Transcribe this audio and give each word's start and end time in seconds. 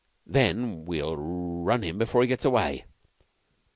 "Then 0.25 0.85
we'll 0.87 1.15
run 1.15 1.83
into 1.83 1.87
him 1.89 1.97
before 1.99 2.23
he 2.23 2.27
gets 2.27 2.43
away." 2.43 2.85